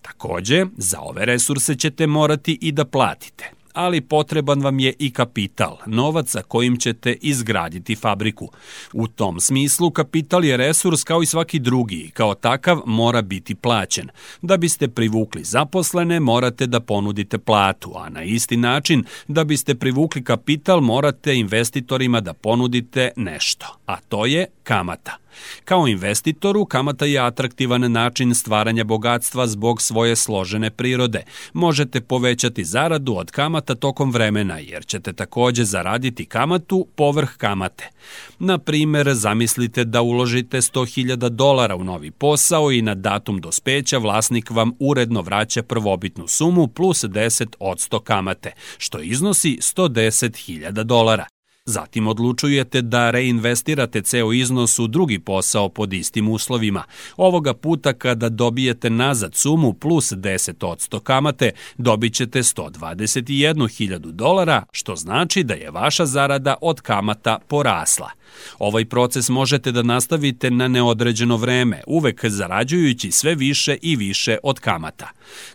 Takođe, 0.02 0.66
za 0.76 1.00
ove 1.00 1.24
resurse 1.24 1.74
ćete 1.74 2.06
morati 2.06 2.58
i 2.60 2.72
da 2.72 2.84
platite 2.84 3.50
ali 3.75 4.00
potreban 4.00 4.62
vam 4.62 4.78
je 4.78 4.95
i 4.99 5.11
kapital, 5.11 5.76
novac 5.87 6.31
sa 6.31 6.43
kojim 6.43 6.76
ćete 6.76 7.16
izgraditi 7.21 7.97
fabriku. 7.97 8.49
U 8.93 9.09
tom 9.09 9.40
smislu 9.40 9.90
kapital 9.90 10.45
je 10.45 10.57
resurs 10.57 11.04
kao 11.04 11.23
i 11.23 11.26
svaki 11.26 11.59
drugi 11.59 12.11
kao 12.14 12.35
takav 12.35 12.81
mora 12.87 13.23
biti 13.23 13.54
plaćen. 13.54 14.09
Da 14.43 14.57
biste 14.57 14.88
privukli 14.88 15.45
zaposlene 15.45 16.21
morate 16.21 16.66
da 16.66 16.81
ponudite 16.81 17.38
platu, 17.38 17.93
a 17.97 18.09
na 18.09 18.23
isti 18.23 18.57
način 18.57 19.04
da 19.28 19.45
biste 19.45 19.75
privukli 19.75 20.25
kapital 20.25 20.81
morate 20.81 21.35
investitorima 21.35 22.21
da 22.21 22.35
ponudite 22.35 23.11
nešto, 23.16 23.66
a 23.87 23.97
to 24.00 24.26
je 24.26 24.47
kamata. 24.62 25.24
Kao 25.64 25.88
investitoru, 25.88 26.64
kamata 26.64 27.05
je 27.05 27.19
atraktivan 27.19 27.93
način 27.93 28.35
stvaranja 28.35 28.85
bogatstva 28.85 29.47
zbog 29.47 29.83
svoje 29.83 30.17
složene 30.17 30.71
prirode. 30.71 31.23
Možete 31.53 32.00
povećati 32.00 32.64
zaradu 32.64 33.14
od 33.17 33.31
kamata 33.31 33.75
tokom 33.75 34.12
vremena, 34.12 34.59
jer 34.59 34.87
ćete 34.87 35.12
takođe 35.12 35.64
zaraditi 35.64 36.25
kamatu 36.25 36.87
povrh 36.97 37.31
kamate. 37.37 37.91
Na 38.38 38.59
primer, 38.59 39.14
zamislite 39.14 39.85
da 39.85 40.03
uložite 40.03 40.57
100.000 40.57 41.29
dolara 41.29 41.76
u 41.76 41.85
novi 41.85 42.11
posao 42.11 42.73
i 42.73 42.83
na 42.83 42.95
datum 42.95 43.41
dospeća 43.41 43.99
vlasnik 43.99 44.50
vam 44.50 44.73
uredno 44.79 45.21
vraća 45.21 45.62
prvobitnu 45.62 46.29
sumu 46.29 46.69
plus 46.69 47.05
10 47.05 47.47
od 47.61 47.79
100 47.79 48.03
kamate, 48.03 48.53
što 48.79 49.00
iznosi 49.00 49.59
110.000 49.61 50.83
dolara. 50.83 51.34
Zatim 51.66 52.06
odlučujete 52.06 52.83
da 52.83 53.11
reinvestirate 53.11 54.02
ceo 54.02 54.33
iznos 54.33 54.78
u 54.78 54.87
drugi 54.87 55.18
posao 55.18 55.68
pod 55.68 55.92
istim 55.92 56.28
uslovima. 56.28 56.85
Ovoga 57.16 57.54
puta 57.54 57.92
kada 57.92 58.28
dobijete 58.28 58.90
nazad 58.90 59.35
sumu 59.35 59.73
plus 59.73 60.12
10% 60.12 61.00
kamate, 61.00 61.50
dobit 61.78 62.14
ćete 62.14 62.38
121.000 62.38 63.99
dolara, 63.99 64.64
što 64.73 64.97
znači 64.97 65.44
da 65.44 65.54
je 65.54 65.71
vaša 65.71 66.06
zarada 66.06 66.54
od 66.61 66.80
kamata 66.80 67.38
porasla. 67.49 68.11
Ovaj 68.59 68.85
proces 68.85 69.28
možete 69.28 69.73
da 69.73 69.83
nastavite 69.83 70.50
na 70.50 70.68
neodređeno 70.68 71.37
vreme, 71.37 71.83
uvek 71.87 72.25
zarađujući 72.25 73.11
sve 73.11 73.35
više 73.35 73.76
i 73.83 73.97
više 73.97 74.38
od 74.42 74.61
kamata. 74.61 75.11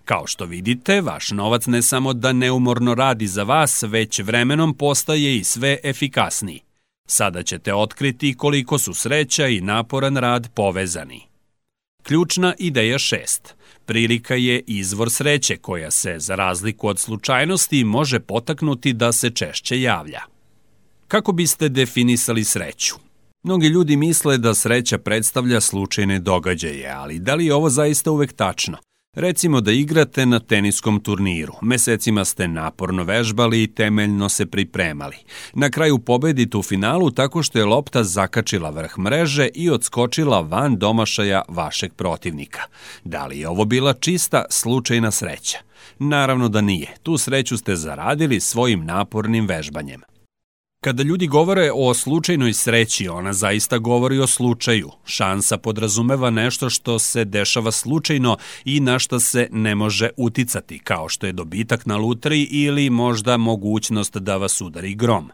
Kao 0.05 0.27
što 0.27 0.45
vidite, 0.45 1.01
vaš 1.01 1.31
novac 1.31 1.65
ne 1.65 1.81
samo 1.81 2.13
da 2.13 2.33
neumorno 2.33 2.95
radi 2.95 3.27
za 3.27 3.43
vas, 3.43 3.83
već 3.83 4.19
vremenom 4.19 4.73
postaje 4.73 5.37
i 5.37 5.43
sve 5.43 5.77
efikasniji. 5.83 5.98
Sada 7.07 7.43
ćete 7.43 7.73
otkriti 7.73 8.33
koliko 8.37 8.77
su 8.77 8.93
sreća 8.93 9.47
i 9.47 9.61
naporan 9.61 10.17
rad 10.17 10.49
povezani. 10.53 11.21
Ključna 12.03 12.53
ideja 12.57 12.97
6. 12.97 13.15
Prilika 13.85 14.35
je 14.35 14.63
izvor 14.67 15.11
sreće 15.11 15.57
koja 15.57 15.91
se, 15.91 16.15
za 16.19 16.35
razliku 16.35 16.87
od 16.87 16.99
slučajnosti, 16.99 17.83
može 17.83 18.19
potaknuti 18.19 18.93
da 18.93 19.11
se 19.11 19.29
češće 19.29 19.81
javlja. 19.81 20.21
Kako 21.07 21.31
biste 21.31 21.69
definisali 21.69 22.43
sreću? 22.43 22.95
Mnogi 23.43 23.67
ljudi 23.67 23.95
misle 23.95 24.37
da 24.37 24.53
sreća 24.53 24.97
predstavlja 24.97 25.61
slučajne 25.61 26.19
događaje, 26.19 26.89
ali 26.89 27.19
da 27.19 27.35
li 27.35 27.45
je 27.45 27.53
ovo 27.53 27.69
zaista 27.69 28.11
uvek 28.11 28.33
tačno? 28.33 28.77
Recimo 29.19 29.61
da 29.61 29.71
igrate 29.71 30.25
na 30.25 30.39
teniskom 30.39 30.99
turniru. 30.99 31.53
Mesecima 31.61 32.25
ste 32.25 32.47
naporno 32.47 33.03
vežbali 33.03 33.63
i 33.63 33.67
temeljno 33.67 34.29
se 34.29 34.45
pripremali. 34.45 35.15
Na 35.53 35.69
kraju 35.69 35.99
pobedite 35.99 36.57
u 36.57 36.63
finalu 36.63 37.11
tako 37.11 37.43
što 37.43 37.59
je 37.59 37.65
lopta 37.65 38.03
zakačila 38.03 38.69
vrh 38.69 38.99
mreže 38.99 39.47
i 39.53 39.69
odskočila 39.69 40.41
van 40.41 40.77
domašaja 40.77 41.41
vašeg 41.47 41.93
protivnika. 41.93 42.61
Da 43.03 43.25
li 43.25 43.39
je 43.39 43.49
ovo 43.49 43.65
bila 43.65 43.93
čista 43.93 44.45
slučajna 44.49 45.11
sreća? 45.11 45.57
Naravno 45.99 46.49
da 46.49 46.61
nije. 46.61 46.87
Tu 47.03 47.17
sreću 47.17 47.57
ste 47.57 47.75
zaradili 47.75 48.39
svojim 48.39 48.85
napornim 48.85 49.47
vežbanjem. 49.47 50.01
Kada 50.81 51.03
ljudi 51.03 51.27
govore 51.27 51.71
o 51.75 51.93
slučajnoj 51.93 52.53
sreći, 52.53 53.07
ona 53.07 53.33
zaista 53.33 53.77
govori 53.77 54.19
o 54.19 54.27
slučaju. 54.27 54.91
Šansa 55.05 55.57
podrazumeva 55.57 56.29
nešto 56.29 56.69
što 56.69 56.99
se 56.99 57.25
dešava 57.25 57.71
slučajno 57.71 58.37
i 58.65 58.79
na 58.79 58.99
što 58.99 59.19
se 59.19 59.47
ne 59.51 59.75
može 59.75 60.09
uticati, 60.17 60.79
kao 60.79 61.09
što 61.09 61.25
je 61.25 61.33
dobitak 61.33 61.85
na 61.85 61.97
lutri 61.97 62.41
ili 62.43 62.89
možda 62.89 63.37
mogućnost 63.37 64.17
da 64.17 64.37
vas 64.37 64.61
udari 64.61 64.95
grom. 64.95 65.31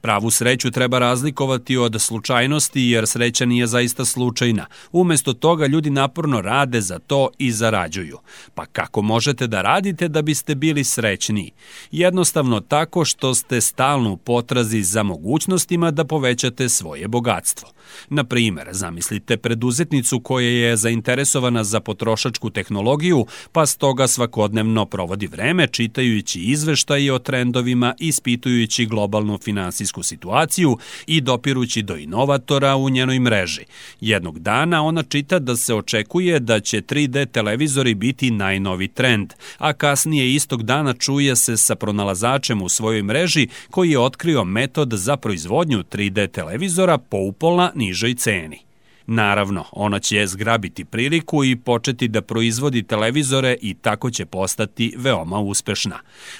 Pravu 0.00 0.30
sreću 0.30 0.70
treba 0.70 0.98
razlikovati 0.98 1.76
od 1.76 1.96
slučajnosti 2.00 2.82
jer 2.82 3.06
sreća 3.06 3.44
nije 3.46 3.66
zaista 3.66 4.04
slučajna. 4.04 4.66
Umesto 4.92 5.32
toga 5.32 5.66
ljudi 5.66 5.90
naporno 5.90 6.40
rade 6.40 6.80
za 6.80 6.98
to 6.98 7.28
i 7.38 7.52
zarađuju. 7.52 8.18
Pa 8.54 8.66
kako 8.66 9.02
možete 9.02 9.46
da 9.46 9.62
radite 9.62 10.08
da 10.08 10.22
biste 10.22 10.54
bili 10.54 10.84
srećni? 10.84 11.52
Jednostavno 11.90 12.60
tako 12.60 13.04
što 13.04 13.34
ste 13.34 13.60
stalno 13.60 14.12
u 14.12 14.16
potrazi 14.16 14.82
za 14.82 15.02
mogućnostima 15.02 15.90
da 15.90 16.04
povećate 16.04 16.68
svoje 16.68 17.08
bogatstvo. 17.08 17.68
Na 18.08 18.24
primer, 18.24 18.68
zamislite 18.70 19.36
preduzetnicu 19.36 20.20
koja 20.20 20.48
je 20.48 20.76
zainteresovana 20.76 21.64
za 21.64 21.80
potrošačku 21.80 22.50
tehnologiju, 22.50 23.26
pa 23.52 23.66
stoga 23.66 24.06
svakodnevno 24.06 24.86
provodi 24.86 25.26
vreme 25.26 25.66
čitajući 25.66 26.40
izveštaje 26.40 27.12
o 27.12 27.18
trendovima, 27.18 27.94
ispitujući 27.98 28.86
globalnu 28.86 29.38
finansijsku 29.38 29.87
situaciju 30.02 30.78
i 31.06 31.20
dopirući 31.20 31.82
do 31.82 31.96
inovatora 31.96 32.76
u 32.76 32.88
njenoj 32.88 33.18
mreži. 33.20 33.64
Jednog 34.00 34.38
dana 34.38 34.84
ona 34.84 35.02
čita 35.02 35.38
da 35.38 35.56
se 35.56 35.74
očekuje 35.74 36.40
da 36.40 36.60
će 36.60 36.80
3D 36.80 37.26
televizori 37.26 37.94
biti 37.94 38.30
najnovi 38.30 38.88
trend, 38.88 39.32
a 39.58 39.72
kasnije 39.72 40.34
istog 40.34 40.62
dana 40.62 40.94
čuje 40.94 41.36
se 41.36 41.56
sa 41.56 41.74
pronalazačem 41.74 42.62
u 42.62 42.68
svojoj 42.68 43.02
mreži 43.02 43.48
koji 43.70 43.90
je 43.90 43.98
otkrio 43.98 44.44
metod 44.44 44.92
za 44.92 45.16
proizvodnju 45.16 45.82
3D 45.82 46.30
televizora 46.30 46.98
po 46.98 47.16
upola 47.16 47.72
nižoj 47.74 48.14
ceni. 48.14 48.67
Naravno, 49.10 49.64
ona 49.72 49.98
će 49.98 50.26
zgrabiti 50.26 50.84
priliku 50.84 51.44
i 51.44 51.56
početi 51.56 52.08
da 52.08 52.22
proizvodi 52.22 52.82
televizore 52.82 53.56
i 53.60 53.74
tako 53.74 54.10
će 54.10 54.26
postati 54.26 54.94
veoma 54.96 55.38
uspešna. 55.38 55.98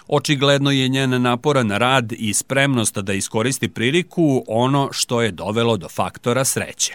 Očigledno 0.09 0.71
je 0.71 0.89
njen 0.89 1.23
naporan 1.23 1.71
rad 1.71 2.13
i 2.13 2.35
spremnost 2.35 2.99
da 2.99 3.13
iskoristi 3.13 3.69
priliku 3.69 4.45
ono 4.49 4.89
što 4.93 5.23
je 5.23 5.33
dovelo 5.33 5.77
do 5.77 5.89
faktora 5.89 6.45
sreće. 6.45 6.95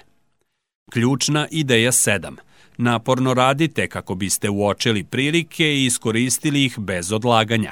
Ključna 0.92 1.48
ideja 1.52 1.92
7. 1.92 2.36
Naporno 2.78 3.34
radite 3.34 3.88
kako 3.88 4.16
biste 4.16 4.50
uočili 4.50 5.04
prilike 5.04 5.76
i 5.76 5.86
iskoristili 5.86 6.66
ih 6.66 6.80
bez 6.80 7.12
odlaganja. 7.12 7.72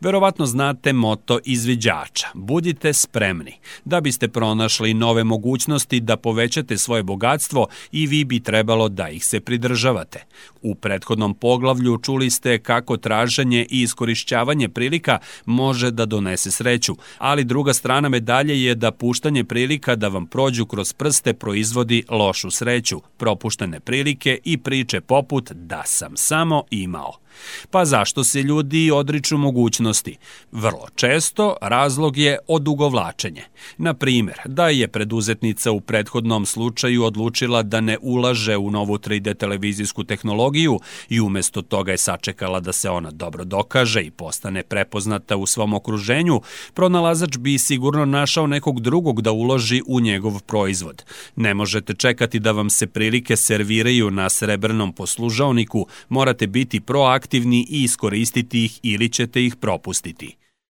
Verovatno 0.00 0.46
znate 0.46 0.92
moto 0.92 1.38
izviđača. 1.44 2.26
Budite 2.34 2.92
spremni. 2.92 3.52
Da 3.84 4.00
biste 4.00 4.28
pronašli 4.28 4.94
nove 4.94 5.24
mogućnosti 5.24 6.00
da 6.00 6.16
povećate 6.16 6.78
svoje 6.78 7.02
bogatstvo 7.02 7.66
i 7.92 8.06
vi 8.06 8.24
bi 8.24 8.40
trebalo 8.40 8.88
da 8.88 9.08
ih 9.08 9.24
se 9.24 9.40
pridržavate. 9.40 10.24
U 10.62 10.74
prethodnom 10.74 11.34
poglavlju 11.34 11.98
čuli 11.98 12.30
ste 12.30 12.58
kako 12.58 12.96
traženje 12.96 13.66
i 13.70 13.82
iskorišćavanje 13.82 14.68
prilika 14.68 15.18
može 15.46 15.90
da 15.90 16.06
donese 16.06 16.50
sreću, 16.50 16.96
ali 17.18 17.44
druga 17.44 17.72
strana 17.72 18.08
medalje 18.08 18.62
je 18.62 18.74
da 18.74 18.90
puštanje 18.90 19.44
prilika 19.44 19.96
da 19.96 20.08
vam 20.08 20.26
prođu 20.26 20.66
kroz 20.66 20.92
prste 20.92 21.34
proizvodi 21.34 22.04
lošu 22.10 22.50
sreću, 22.50 23.00
propuštene 23.16 23.80
prilike 23.80 24.38
i 24.44 24.58
priče 24.58 25.00
poput 25.00 25.52
da 25.52 25.82
sam 25.86 26.16
samo 26.16 26.62
imao. 26.70 27.27
Pa 27.70 27.84
zašto 27.84 28.24
se 28.24 28.42
ljudi 28.42 28.90
odriču 28.90 29.38
mogućnosti? 29.38 30.16
Vrlo 30.52 30.86
često 30.94 31.56
razlog 31.62 32.16
je 32.16 32.38
odugovlačenje. 32.46 33.42
Na 33.78 33.94
primer, 33.94 34.36
da 34.44 34.68
je 34.68 34.88
preduzetnica 34.88 35.70
u 35.72 35.80
prethodnom 35.80 36.46
slučaju 36.46 37.04
odlučila 37.04 37.62
da 37.62 37.80
ne 37.80 37.98
ulaže 38.02 38.56
u 38.56 38.70
novu 38.70 38.98
3D 38.98 39.34
televizijsku 39.36 40.04
tehnologiju 40.04 40.80
i 41.08 41.20
umesto 41.20 41.62
toga 41.62 41.92
je 41.92 41.98
sačekala 41.98 42.60
da 42.60 42.72
se 42.72 42.90
ona 42.90 43.10
dobro 43.10 43.44
dokaže 43.44 44.02
i 44.02 44.10
postane 44.10 44.62
prepoznata 44.62 45.36
u 45.36 45.46
svom 45.46 45.74
okruženju, 45.74 46.40
pronalazač 46.74 47.36
bi 47.36 47.58
sigurno 47.58 48.04
našao 48.04 48.46
nekog 48.46 48.80
drugog 48.80 49.22
da 49.22 49.32
uloži 49.32 49.82
u 49.86 50.00
njegov 50.00 50.42
proizvod. 50.42 51.04
Ne 51.36 51.54
možete 51.54 51.94
čekati 51.94 52.38
da 52.38 52.52
vam 52.52 52.70
se 52.70 52.86
prilike 52.86 53.36
serviraju 53.36 54.10
na 54.10 54.28
srebrnom 54.28 54.92
poslužavniku, 54.92 55.86
morate 56.08 56.46
biti 56.46 56.80
proaktivni 56.80 57.27
aktivni 57.28 57.66
i 57.70 57.82
iskoristiti 57.82 58.64
ih 58.64 58.80
ili 58.82 59.08
ćete 59.08 59.44
ih 59.44 59.56
propustiti. 59.56 60.36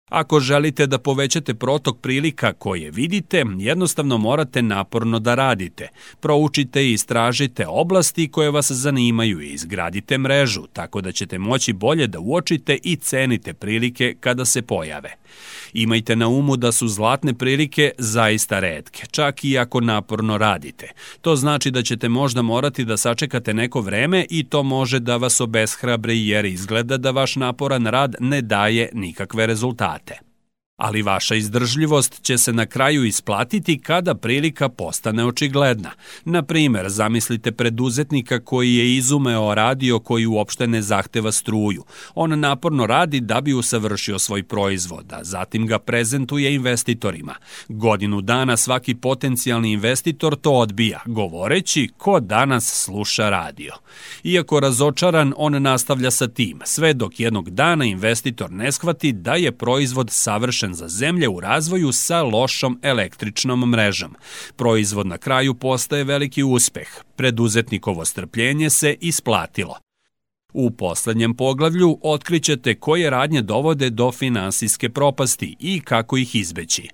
Ako 0.09 0.39
želite 0.39 0.87
da 0.87 0.97
povećate 0.97 1.53
protok 1.53 1.99
prilika 2.01 2.53
koje 2.53 2.91
vidite, 2.91 3.43
jednostavno 3.59 4.17
morate 4.17 4.61
naporno 4.61 5.19
da 5.19 5.35
radite. 5.35 5.87
Proučite 6.19 6.85
i 6.85 6.93
istražite 6.93 7.67
oblasti 7.67 8.27
koje 8.27 8.51
vas 8.51 8.71
zanimaju 8.71 9.41
i 9.41 9.53
izgradite 9.53 10.17
mrežu, 10.17 10.67
tako 10.73 11.01
da 11.01 11.11
ćete 11.11 11.37
moći 11.37 11.73
bolje 11.73 12.07
da 12.07 12.19
uočite 12.19 12.77
i 12.83 12.95
cenite 12.95 13.53
prilike 13.53 14.15
kada 14.19 14.45
se 14.45 14.61
pojave. 14.61 15.15
Imajte 15.73 16.15
na 16.15 16.27
umu 16.27 16.57
da 16.57 16.71
su 16.71 16.87
zlatne 16.87 17.33
prilike 17.33 17.91
zaista 17.97 18.59
redke, 18.59 19.03
čak 19.11 19.43
i 19.43 19.57
ako 19.57 19.81
naporno 19.81 20.37
radite. 20.37 20.87
To 21.21 21.35
znači 21.35 21.71
da 21.71 21.83
ćete 21.83 22.09
možda 22.09 22.41
morati 22.41 22.85
da 22.85 22.97
sačekate 22.97 23.53
neko 23.53 23.81
vreme 23.81 24.25
i 24.29 24.43
to 24.43 24.63
može 24.63 24.99
da 24.99 25.17
vas 25.17 25.41
obeshrabre 25.41 26.15
jer 26.15 26.45
izgleda 26.45 26.97
da 26.97 27.11
vaš 27.11 27.35
naporan 27.35 27.85
rad 27.85 28.15
ne 28.19 28.41
daje 28.41 28.89
nikakve 28.93 29.47
rezultate 29.47 30.30
ali 30.81 31.01
vaša 31.01 31.35
izdržljivost 31.35 32.21
će 32.21 32.37
se 32.37 32.53
na 32.53 32.65
kraju 32.65 33.03
isplatiti 33.03 33.81
kada 33.81 34.15
prilika 34.15 34.69
postane 34.69 35.25
očigledna. 35.25 35.91
Na 36.25 36.43
primer, 36.43 36.89
zamislite 36.89 37.51
preduzetnika 37.51 38.39
koji 38.39 38.75
je 38.75 38.95
izumeo 38.95 39.55
radio 39.55 39.99
koji 39.99 40.25
uopšte 40.25 40.67
ne 40.67 40.81
zahteva 40.81 41.31
struju. 41.31 41.83
On 42.15 42.39
naporno 42.39 42.85
radi 42.85 43.19
da 43.19 43.41
bi 43.41 43.53
usavršio 43.53 44.19
svoj 44.19 44.43
proizvod, 44.43 45.13
a 45.13 45.23
zatim 45.23 45.67
ga 45.67 45.79
prezentuje 45.79 46.55
investitorima. 46.55 47.35
Godinu 47.67 48.21
dana 48.21 48.57
svaki 48.57 48.95
potencijalni 48.95 49.71
investitor 49.71 50.35
to 50.35 50.51
odbija, 50.51 50.99
govoreći 51.05 51.89
ko 51.97 52.19
danas 52.19 52.83
sluša 52.85 53.29
radio. 53.29 53.73
Iako 54.23 54.59
razočaran, 54.59 55.33
on 55.37 55.61
nastavlja 55.61 56.11
sa 56.11 56.27
tim, 56.27 56.59
sve 56.63 56.93
dok 56.93 57.19
jednog 57.19 57.49
dana 57.49 57.85
investitor 57.85 58.51
ne 58.51 58.71
shvati 58.71 59.11
da 59.11 59.35
je 59.35 59.51
proizvod 59.51 60.11
savršen 60.11 60.70
za 60.73 60.87
zemlje 60.87 61.29
u 61.29 61.39
razvoju 61.39 61.91
sa 61.91 62.23
lošom 62.23 62.79
električnom 62.81 63.69
mrežom. 63.69 64.15
Proizvod 64.55 65.07
na 65.07 65.17
kraju 65.17 65.53
postaje 65.53 66.03
veliki 66.03 66.43
uspeh. 66.43 66.87
Preduzetnikovo 67.15 68.05
strpljenje 68.05 68.69
se 68.69 68.95
isplatilo. 69.01 69.77
U 70.53 70.71
poslednjem 70.71 71.35
poglavlju 71.35 71.97
otkrićete 72.01 72.75
koje 72.75 73.09
radnje 73.09 73.41
dovode 73.41 73.89
do 73.89 74.11
finansijske 74.11 74.89
propasti 74.89 75.55
i 75.59 75.79
kako 75.79 76.17
ih 76.17 76.35
izbeći. 76.35 76.89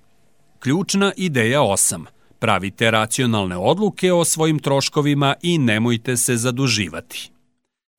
Ključna 0.58 1.12
ideja 1.16 1.60
8. 1.60 2.04
Pravite 2.38 2.90
racionalne 2.90 3.56
odluke 3.56 4.12
o 4.12 4.24
svojim 4.24 4.58
troškovima 4.58 5.34
i 5.42 5.58
nemojte 5.58 6.16
se 6.16 6.36
zaduživati. 6.36 7.30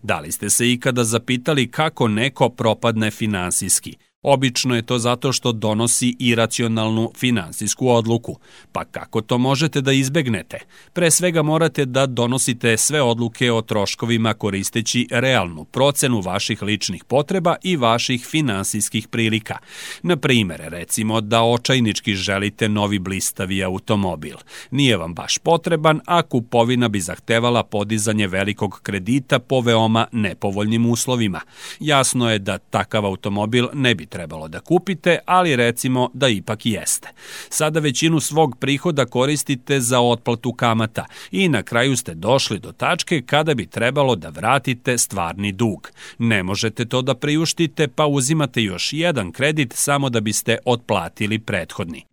Da 0.03 0.19
li 0.19 0.31
ste 0.31 0.49
se 0.49 0.71
ikada 0.71 1.03
zapitali 1.03 1.71
kako 1.71 2.07
neko 2.07 2.49
propadne 2.49 3.11
finansijski– 3.11 3.97
Obično 4.21 4.75
je 4.75 4.81
to 4.81 4.99
zato 4.99 5.33
što 5.33 5.51
donosi 5.51 6.15
iracionalnu 6.19 7.11
finansijsku 7.17 7.89
odluku. 7.89 8.37
Pa 8.71 8.85
kako 8.85 9.21
to 9.21 9.37
možete 9.37 9.81
da 9.81 9.91
izbegnete? 9.91 10.59
Pre 10.93 11.11
svega 11.11 11.41
morate 11.41 11.85
da 11.85 12.05
donosite 12.05 12.77
sve 12.77 13.01
odluke 13.01 13.51
o 13.51 13.61
troškovima 13.61 14.33
koristeći 14.33 15.07
realnu 15.11 15.65
procenu 15.65 16.21
vaših 16.21 16.61
ličnih 16.61 17.03
potreba 17.03 17.55
i 17.63 17.75
vaših 17.75 18.25
finansijskih 18.25 19.07
prilika. 19.07 19.57
Na 20.03 20.17
primer, 20.17 20.61
recimo 20.67 21.21
da 21.21 21.43
očajnički 21.43 22.15
želite 22.15 22.69
novi 22.69 22.99
blistavi 22.99 23.63
automobil. 23.63 24.35
Nije 24.71 24.97
vam 24.97 25.13
baš 25.13 25.37
potreban, 25.37 26.01
a 26.05 26.21
kupovina 26.21 26.87
bi 26.87 27.01
zahtevala 27.01 27.63
podizanje 27.63 28.27
velikog 28.27 28.79
kredita 28.83 29.39
po 29.39 29.61
veoma 29.61 30.07
nepovoljnim 30.11 30.85
uslovima. 30.85 31.41
Jasno 31.79 32.31
je 32.31 32.39
da 32.39 32.57
takav 32.57 33.05
automobil 33.05 33.67
ne 33.73 33.95
bi 33.95 34.08
trebalo 34.09 34.47
da 34.47 34.59
kupite, 34.59 35.19
ali 35.25 35.55
recimo 35.55 36.09
da 36.13 36.27
ipak 36.27 36.65
jeste. 36.65 37.09
Sada 37.49 37.79
većinu 37.79 38.19
svog 38.19 38.57
prihoda 38.59 39.05
koristite 39.05 39.79
za 39.79 39.99
otplatu 39.99 40.53
kamata 40.53 41.05
i 41.31 41.49
na 41.49 41.63
kraju 41.63 41.97
ste 41.97 42.13
došli 42.13 42.59
do 42.59 42.71
tačke 42.71 43.21
kada 43.21 43.53
bi 43.53 43.65
trebalo 43.65 44.15
da 44.15 44.29
vratite 44.29 44.97
stvarni 44.97 45.51
dug. 45.51 45.91
Ne 46.17 46.43
možete 46.43 46.85
to 46.85 47.01
da 47.01 47.15
priuštite 47.15 47.87
pa 47.87 48.05
uzimate 48.05 48.63
još 48.63 48.93
jedan 48.93 49.31
kredit 49.31 49.73
samo 49.73 50.09
da 50.09 50.21
biste 50.21 50.57
otplatili 50.65 51.39
prethodni. 51.39 52.05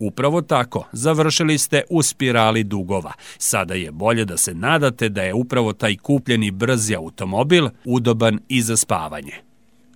Upravo 0.00 0.42
tako, 0.42 0.86
završili 0.92 1.58
ste 1.58 1.82
u 1.90 2.02
spirali 2.02 2.64
dugova. 2.64 3.12
Sada 3.38 3.74
je 3.74 3.90
bolje 3.90 4.24
da 4.24 4.36
se 4.36 4.54
nadate 4.54 5.08
da 5.08 5.22
je 5.22 5.34
upravo 5.34 5.72
taj 5.72 5.96
kupljeni 5.96 6.50
brzi 6.50 6.94
automobil 6.94 7.68
udoban 7.84 8.40
i 8.48 8.62
za 8.62 8.76
spavanje. 8.76 9.49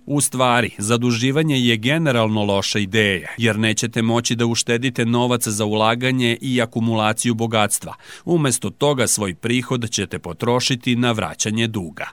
U 0.05 0.21
stvari, 0.21 0.71
zaduživanje 0.77 1.59
je 1.59 1.77
generalno 1.77 2.43
loša 2.43 2.79
ideja, 2.79 3.29
jer 3.37 3.59
nećete 3.59 4.01
moći 4.01 4.35
da 4.35 4.45
uštedite 4.45 5.05
novac 5.05 5.47
za 5.47 5.65
ulaganje 5.65 6.37
i 6.41 6.61
akumulaciju 6.61 7.33
bogatstva. 7.33 7.93
Umesto 8.25 8.69
toga 8.69 9.07
svoj 9.07 9.35
prihod 9.35 9.89
ćete 9.91 10.19
potrošiti 10.19 10.95
na 10.95 11.11
vraćanje 11.11 11.67
duga. 11.67 12.09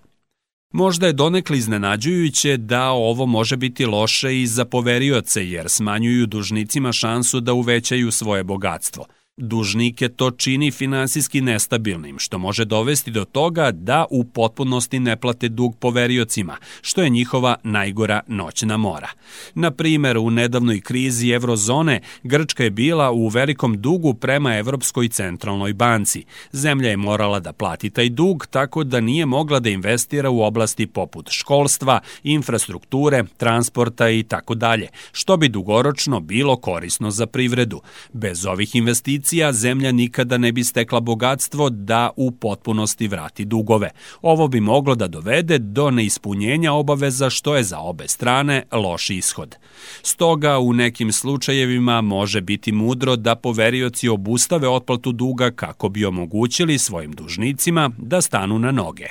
Možda 0.72 1.06
je 1.06 1.12
donekli 1.12 1.58
iznenađujuće 1.58 2.56
da 2.56 2.90
ovo 2.90 3.26
može 3.26 3.56
biti 3.56 3.86
loše 3.86 4.40
i 4.40 4.46
za 4.46 4.64
poverioce 4.64 5.48
jer 5.48 5.68
smanjuju 5.68 6.26
dužnicima 6.26 6.92
šansu 6.92 7.40
da 7.40 7.52
uvećaju 7.52 8.10
svoje 8.10 8.44
bogatstvo– 8.44 9.06
Dužnike 9.36 10.08
to 10.08 10.30
čini 10.30 10.70
finansijski 10.70 11.40
nestabilnim, 11.40 12.18
što 12.18 12.38
može 12.38 12.64
dovesti 12.64 13.10
do 13.10 13.24
toga 13.24 13.70
da 13.70 14.04
u 14.10 14.24
potpunosti 14.24 15.00
ne 15.00 15.16
plate 15.16 15.48
dug 15.48 15.76
poveriocima, 15.76 16.56
što 16.82 17.02
je 17.02 17.10
njihova 17.10 17.56
najgora 17.62 18.20
noćna 18.26 18.76
mora. 18.76 19.08
Na 19.54 19.70
primer, 19.70 20.18
u 20.18 20.30
nedavnoj 20.30 20.80
krizi 20.80 21.30
eurozone, 21.30 22.00
Grčka 22.22 22.64
je 22.64 22.70
bila 22.70 23.10
u 23.10 23.28
velikom 23.28 23.80
dugu 23.80 24.14
prema 24.14 24.56
Evropskoj 24.56 25.08
centralnoj 25.08 25.72
banci. 25.72 26.24
Zemlja 26.52 26.90
je 26.90 26.96
morala 26.96 27.40
da 27.40 27.52
plati 27.52 27.90
taj 27.90 28.08
dug 28.08 28.46
tako 28.46 28.84
da 28.84 29.00
nije 29.00 29.26
mogla 29.26 29.60
da 29.60 29.70
investira 29.70 30.30
u 30.30 30.42
oblasti 30.42 30.86
poput 30.86 31.30
školstva, 31.30 32.00
infrastrukture, 32.22 33.24
transporta 33.36 34.10
i 34.10 34.22
tako 34.22 34.54
dalje, 34.54 34.88
što 35.12 35.36
bi 35.36 35.48
dugoročno 35.48 36.20
bilo 36.20 36.56
korisno 36.56 37.10
za 37.10 37.26
privredu. 37.26 37.80
Bez 38.12 38.46
ovih 38.46 38.76
investicija 38.76 39.21
investicija 39.22 39.52
zemlja 39.52 39.92
nikada 39.92 40.38
ne 40.38 40.52
bi 40.52 40.64
stekla 40.64 41.00
bogatstvo 41.00 41.70
da 41.70 42.10
u 42.16 42.30
potpunosti 42.30 43.08
vrati 43.08 43.44
dugove. 43.44 43.90
Ovo 44.22 44.48
bi 44.48 44.60
moglo 44.60 44.94
da 44.94 45.08
dovede 45.08 45.58
do 45.58 45.90
neispunjenja 45.90 46.72
obaveza 46.72 47.30
što 47.30 47.56
je 47.56 47.62
za 47.62 47.78
obe 47.78 48.08
strane 48.08 48.64
loš 48.72 49.10
ishod. 49.10 49.56
Stoga 50.02 50.58
u 50.58 50.72
nekim 50.72 51.12
slučajevima 51.12 52.00
može 52.00 52.40
biti 52.40 52.72
mudro 52.72 53.16
da 53.16 53.34
poverioci 53.34 54.08
obustave 54.08 54.68
otplatu 54.68 55.12
duga 55.12 55.50
kako 55.50 55.88
bi 55.88 56.04
omogućili 56.04 56.78
svojim 56.78 57.12
dužnicima 57.12 57.90
da 57.98 58.20
stanu 58.20 58.58
na 58.58 58.70
noge. 58.70 59.06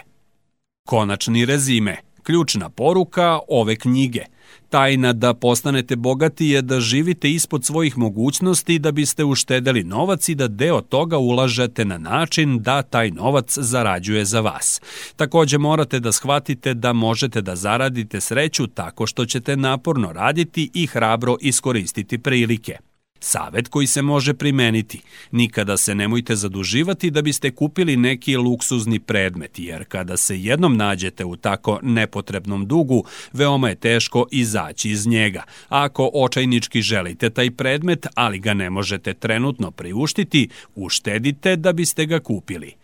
Konačni 0.87 1.45
rezime, 1.45 1.97
ključna 2.23 2.69
poruka 2.69 3.39
ove 3.47 3.75
knjige– 3.75 4.25
Tajna 4.71 5.13
da 5.13 5.33
postanete 5.33 5.95
bogati 5.95 6.47
je 6.47 6.61
da 6.61 6.79
živite 6.79 7.31
ispod 7.31 7.65
svojih 7.65 7.97
mogućnosti 7.97 8.79
da 8.79 8.91
biste 8.91 9.23
uštedeli 9.23 9.83
novac 9.83 10.29
i 10.29 10.35
da 10.35 10.47
deo 10.47 10.81
toga 10.81 11.17
ulažete 11.17 11.85
na 11.85 11.97
način 11.97 12.59
da 12.59 12.81
taj 12.81 13.11
novac 13.11 13.57
zarađuje 13.57 14.25
za 14.25 14.41
vas. 14.41 14.81
Takođe 15.15 15.57
morate 15.57 15.99
da 15.99 16.11
shvatite 16.11 16.73
da 16.73 16.93
možete 16.93 17.41
da 17.41 17.55
zaradite 17.55 18.21
sreću 18.21 18.67
tako 18.67 19.07
što 19.07 19.25
ćete 19.25 19.57
naporno 19.57 20.13
raditi 20.13 20.71
i 20.73 20.87
hrabro 20.87 21.37
iskoristiti 21.41 22.17
prilike. 22.17 22.90
Savet 23.23 23.67
koji 23.67 23.87
se 23.87 24.01
može 24.01 24.33
primeniti. 24.33 25.01
Nikada 25.31 25.77
se 25.77 25.95
nemojte 25.95 26.35
zaduživati 26.35 27.11
da 27.11 27.21
biste 27.21 27.51
kupili 27.51 27.97
neki 27.97 28.37
luksuzni 28.37 28.99
predmet, 28.99 29.59
jer 29.59 29.85
kada 29.85 30.17
se 30.17 30.41
jednom 30.41 30.77
nađete 30.77 31.25
u 31.25 31.35
tako 31.35 31.79
nepotrebnom 31.83 32.67
dugu, 32.67 33.03
veoma 33.33 33.69
je 33.69 33.75
teško 33.75 34.25
izaći 34.31 34.89
iz 34.89 35.07
njega. 35.07 35.43
Ako 35.69 36.11
očajnički 36.13 36.81
želite 36.81 37.29
taj 37.29 37.51
predmet, 37.51 38.07
ali 38.15 38.39
ga 38.39 38.53
ne 38.53 38.69
možete 38.69 39.13
trenutno 39.13 39.71
priuštiti, 39.71 40.49
uštedite 40.75 41.55
da 41.55 41.73
biste 41.73 42.05
ga 42.05 42.19
kupili. 42.19 42.80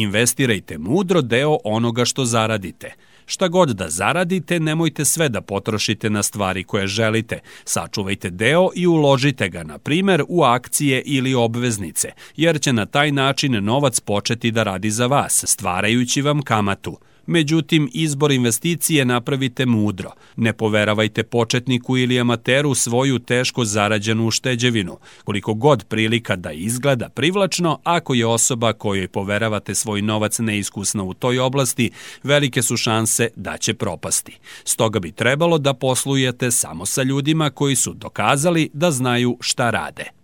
Investirajte 0.00 0.78
mudro 0.78 1.22
deo 1.22 1.58
onoga 1.64 2.04
što 2.04 2.24
zaradite– 2.24 2.94
Šta 3.30 3.48
god 3.48 3.68
da 3.68 3.88
zaradite, 3.88 4.60
nemojte 4.60 5.04
sve 5.04 5.28
da 5.28 5.40
potrošite 5.40 6.10
na 6.10 6.22
stvari 6.22 6.64
koje 6.64 6.86
želite. 6.86 7.40
Sačuvajte 7.64 8.30
deo 8.30 8.68
i 8.74 8.86
uložite 8.86 9.48
ga, 9.48 9.62
na 9.62 9.78
primer, 9.78 10.24
u 10.28 10.42
akcije 10.42 11.02
ili 11.06 11.34
obveznice, 11.34 12.12
jer 12.36 12.60
će 12.60 12.72
na 12.72 12.86
taj 12.86 13.12
način 13.12 13.64
novac 13.64 14.00
početi 14.00 14.50
da 14.50 14.62
radi 14.62 14.90
za 14.90 15.06
vas, 15.06 15.44
stvarajući 15.46 16.22
vam 16.22 16.42
kamatu. 16.42 16.98
Međutim, 17.28 17.90
izbor 17.92 18.32
investicije 18.32 19.04
napravite 19.04 19.66
mudro. 19.66 20.10
Ne 20.36 20.52
poveravajte 20.52 21.22
početniku 21.22 21.96
ili 21.96 22.20
amateru 22.20 22.74
svoju 22.74 23.18
teško 23.18 23.64
zarađenu 23.64 24.26
ušteđevinu. 24.26 24.98
Koliko 25.24 25.54
god 25.54 25.84
prilika 25.84 26.36
da 26.36 26.52
izgleda 26.52 27.08
privlačno, 27.08 27.80
ako 27.84 28.14
je 28.14 28.26
osoba 28.26 28.72
kojoj 28.72 29.08
poveravate 29.08 29.74
svoj 29.74 30.02
novac 30.02 30.38
neiskusna 30.38 31.02
u 31.02 31.14
toj 31.14 31.38
oblasti, 31.38 31.90
velike 32.22 32.62
su 32.62 32.76
šanse 32.76 33.28
da 33.36 33.56
će 33.56 33.74
propasti. 33.74 34.38
Stoga 34.64 35.00
bi 35.00 35.12
trebalo 35.12 35.58
da 35.58 35.74
poslujete 35.74 36.50
samo 36.50 36.86
sa 36.86 37.02
ljudima 37.02 37.50
koji 37.50 37.76
su 37.76 37.94
dokazali 37.94 38.70
da 38.72 38.90
znaju 38.90 39.36
šta 39.40 39.70
rade. 39.70 40.17